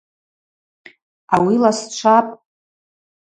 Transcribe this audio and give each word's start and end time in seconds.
Ауи 1.35 1.55
ласчвапӏ! 1.61 2.31